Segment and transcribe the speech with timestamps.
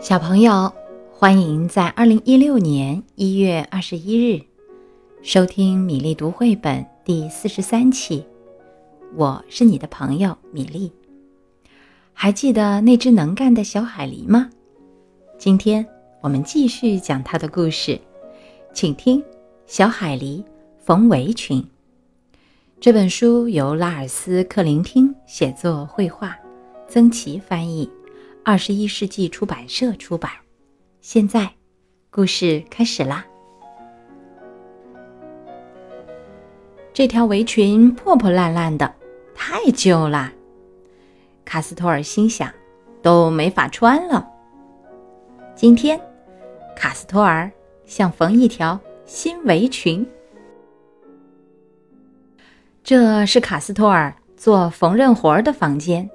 [0.00, 0.72] 小朋友，
[1.10, 4.40] 欢迎在二零一六年一月二十一日
[5.22, 8.24] 收听米粒读绘本第四十三期。
[9.16, 10.92] 我是你的朋友米粒。
[12.12, 14.48] 还记得那只能干的小海狸吗？
[15.36, 15.84] 今天
[16.20, 18.00] 我们继续讲它的故事，
[18.72, 19.20] 请听
[19.66, 20.44] 《小海狸
[20.78, 21.60] 缝围裙》。
[22.78, 26.38] 这本书由拉尔斯·克林汀写作、绘画，
[26.88, 27.90] 曾琦翻译。
[28.48, 30.30] 二十一世纪出版社出版。
[31.02, 31.50] 现在，
[32.08, 33.22] 故事开始啦。
[36.94, 38.94] 这条围裙破破烂烂的，
[39.34, 40.32] 太旧啦。
[41.44, 42.50] 卡斯托尔心想，
[43.02, 44.26] 都没法穿了。
[45.54, 46.00] 今天，
[46.74, 47.52] 卡斯托尔
[47.84, 50.08] 想缝一条新围裙。
[52.82, 56.08] 这是卡斯托尔做缝纫活的房间。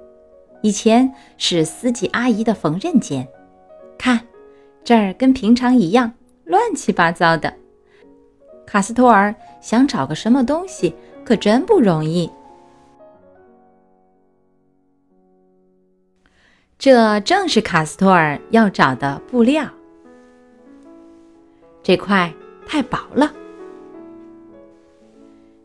[0.64, 3.28] 以前是司机阿姨的缝纫间，
[3.98, 4.18] 看，
[4.82, 6.10] 这儿跟平常一样
[6.44, 7.52] 乱七八糟的。
[8.64, 12.30] 卡斯托尔想找个什么东西，可真不容易。
[16.78, 19.68] 这正是卡斯托尔要找的布料。
[21.82, 22.32] 这块
[22.66, 23.30] 太薄了，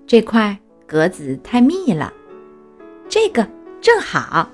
[0.06, 2.12] 这块格子太密了，
[3.08, 3.48] 这个
[3.80, 4.50] 正好。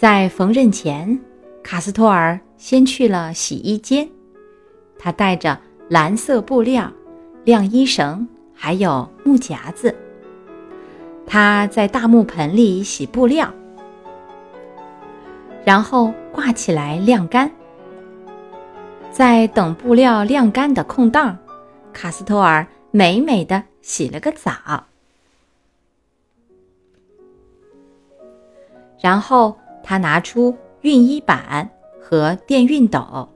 [0.00, 1.20] 在缝纫前，
[1.62, 4.08] 卡斯托尔先去了洗衣间。
[4.98, 6.90] 他带着蓝色布料、
[7.44, 9.94] 晾衣绳，还有木夹子。
[11.26, 13.52] 他在大木盆里洗布料，
[15.66, 17.50] 然后挂起来晾干。
[19.10, 21.36] 在等布料晾干的空档，
[21.92, 24.86] 卡斯托尔美美的洗了个澡，
[29.02, 29.54] 然后。
[29.90, 31.68] 他拿出熨衣板
[32.00, 33.28] 和电熨斗，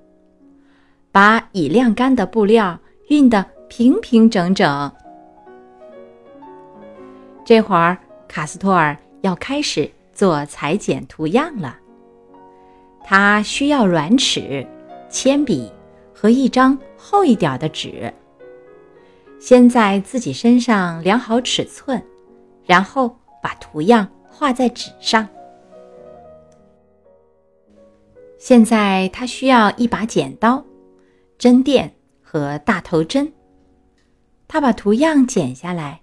[1.11, 2.79] 把已晾干的布料
[3.09, 4.93] 熨得平平整整。
[7.45, 11.77] 这会儿，卡斯托尔要开始做裁剪图样了。
[13.03, 14.65] 他需要软尺、
[15.09, 15.73] 铅笔
[16.15, 18.15] 和一张厚一点的纸。
[19.41, 22.01] 先在自己身上量好尺寸，
[22.65, 25.29] 然后把图样画在纸上。
[28.45, 30.63] 现在他需要一把剪刀、
[31.39, 33.33] 针垫和大头针。
[34.47, 36.03] 他把图样剪下来，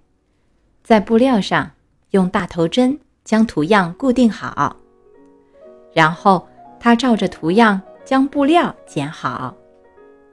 [0.84, 1.70] 在布料上
[2.10, 4.76] 用大头针将图样固定好，
[5.94, 6.48] 然后
[6.80, 9.56] 他照着图样将布料剪好。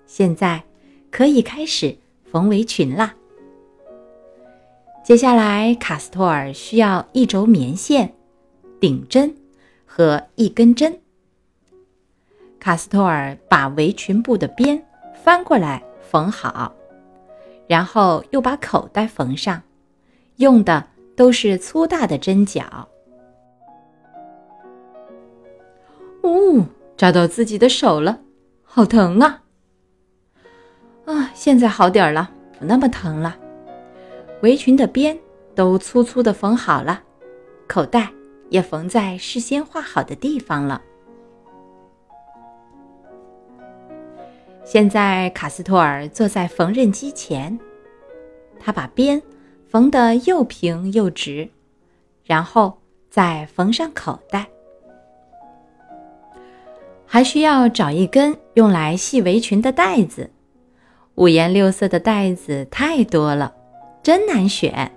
[0.06, 0.64] 现在
[1.10, 3.14] 可以开始缝围裙啦。
[5.04, 8.14] 接下来，卡斯托尔需要一轴棉线、
[8.80, 9.36] 顶针
[9.84, 10.98] 和一根针。
[12.60, 14.82] 卡斯托尔把围裙布的边
[15.14, 16.74] 翻过来缝好，
[17.66, 19.62] 然后又把口袋缝上，
[20.36, 20.84] 用的
[21.16, 22.88] 都是粗大的针脚。
[26.24, 26.64] 呜，
[26.96, 28.18] 扎到自己的手了，
[28.62, 29.42] 好疼啊！
[31.06, 33.36] 啊，现在好点儿了，不那么疼了。
[34.42, 35.18] 围裙的边
[35.54, 37.02] 都粗粗的缝好了，
[37.66, 38.10] 口袋
[38.50, 40.82] 也缝在事先画好的地方了。
[44.70, 47.58] 现在，卡斯托尔坐在缝纫机前，
[48.60, 49.22] 他把边
[49.66, 51.48] 缝得又平又直，
[52.22, 54.46] 然后再缝上口袋。
[57.06, 60.30] 还需要找一根用来系围裙的带子，
[61.14, 63.54] 五颜六色的带子太多了，
[64.02, 64.92] 真难选。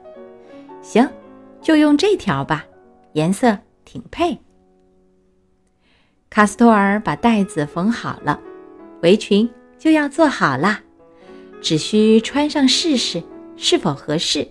[0.81, 1.09] 行，
[1.61, 2.65] 就用这条吧，
[3.13, 4.37] 颜色挺配。
[6.29, 8.37] 卡斯托尔把带子缝好了，
[9.01, 9.49] 围裙。
[9.81, 10.79] 就要做好啦，
[11.59, 13.23] 只需穿上试试
[13.57, 14.47] 是否合适。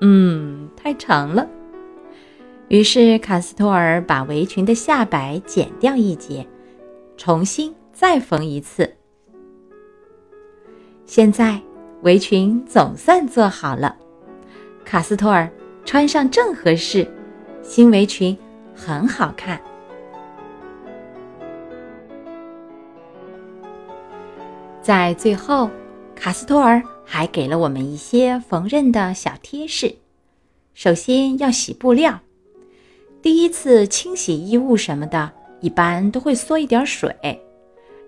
[0.00, 1.48] 嗯，太长了。
[2.68, 6.46] 于是卡斯托尔把围裙的下摆剪掉一截，
[7.16, 8.88] 重新再缝一次。
[11.06, 11.60] 现在
[12.02, 13.96] 围裙总算做好了，
[14.84, 15.50] 卡斯托尔
[15.84, 17.04] 穿上正合适，
[17.64, 18.38] 新围裙
[18.76, 19.60] 很好看。
[24.86, 25.68] 在最后，
[26.14, 29.92] 卡斯托尔还给了我们一些缝纫的小贴士。
[30.74, 32.20] 首先要洗布料，
[33.20, 37.12] 第一次清洗衣物什么的，一般都会缩一点水。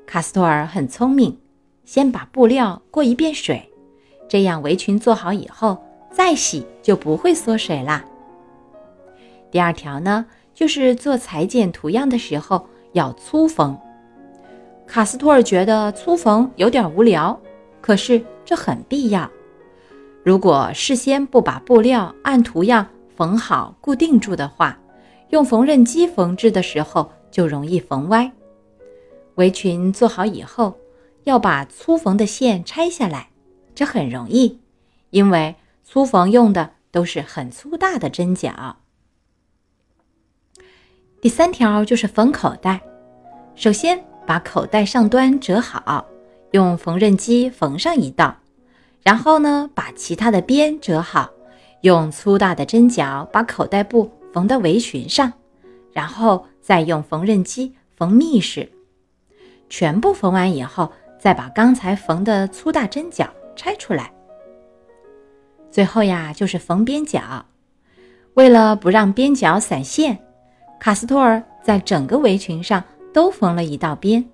[0.07, 1.37] 卡斯托尔很聪明，
[1.85, 3.69] 先把布料过一遍水，
[4.29, 5.77] 这样围裙做好以后
[6.13, 8.05] 再洗就不会缩水啦。
[9.51, 10.25] 第二条呢，
[10.55, 13.77] 就是做裁剪图样的时候要粗缝。
[14.88, 17.38] 卡斯托尔觉得粗缝有点无聊，
[17.82, 19.31] 可是这很必要。
[20.25, 24.79] 如果事先不把布料按图样缝好、固定住的话，
[25.29, 28.32] 用缝纫机缝制的时候就容易缝歪。
[29.35, 30.76] 围裙做好以后，
[31.25, 33.29] 要把粗缝的线拆下来，
[33.75, 34.58] 这很容易，
[35.11, 35.55] 因为
[35.85, 38.76] 粗缝用的都是很粗大的针脚。
[41.20, 42.81] 第三条就是缝口袋，
[43.55, 46.07] 首先把口袋上端折好，
[46.51, 48.37] 用缝纫机缝上一道，
[49.03, 51.31] 然后呢，把其他的边折好，
[51.81, 55.33] 用粗大的针脚把口袋布缝到围裙上，
[55.95, 58.71] 然后再用缝纫机缝密实。
[59.71, 63.27] 全部缝完以后，再把刚才缝的粗大针脚
[63.57, 64.13] 拆出来。
[65.71, 67.47] 最后呀，就是缝边角。
[68.35, 70.19] 为了不让边角散线，
[70.79, 72.85] 卡斯托尔在整个围裙上
[73.19, 74.25] 都缝了一道边。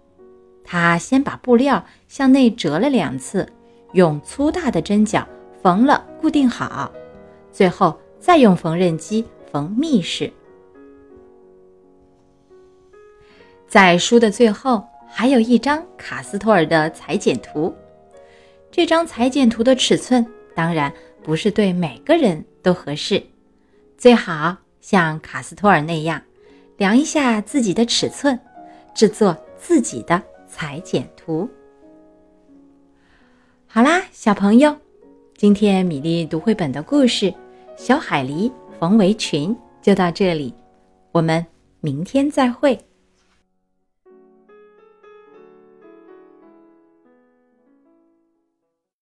[0.62, 3.48] 他先把布料向内折了两次，
[3.94, 5.26] 用粗大的针脚
[5.62, 6.92] 缝了固定好，
[7.50, 10.30] 最后再用缝纫机缝密实。
[13.66, 14.84] 在书的最后。
[15.16, 17.72] 还有一张卡斯托尔的裁剪图，
[18.72, 20.26] 这张裁剪图的尺寸
[20.56, 20.92] 当然
[21.22, 23.22] 不是对每个人都合适，
[23.96, 26.20] 最好像卡斯托尔那样
[26.78, 28.36] 量一下自己的尺寸，
[28.94, 31.48] 制作自己的裁剪图。
[33.66, 34.76] 好啦，小朋友，
[35.36, 37.26] 今天米粒读绘本的故事
[37.76, 39.50] 《小海狸缝围裙》
[39.82, 40.54] 就到这里，
[41.10, 41.44] 我们
[41.80, 42.78] 明天再会。